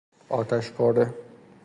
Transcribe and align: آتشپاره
آتشپاره 0.29 1.13